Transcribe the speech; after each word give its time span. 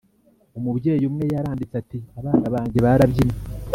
Umubyeyi 0.57 1.03
umwe 1.09 1.25
yaranditse 1.33 1.73
ati 1.81 1.99
abana 2.19 2.47
banjye 2.53 2.77
barabyinnye 2.85 3.37